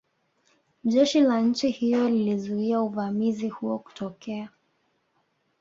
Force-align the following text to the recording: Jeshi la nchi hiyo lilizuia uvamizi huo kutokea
Jeshi 0.83 1.21
la 1.21 1.41
nchi 1.41 1.69
hiyo 1.69 2.09
lilizuia 2.09 2.81
uvamizi 2.81 3.49
huo 3.49 3.79
kutokea 3.79 4.49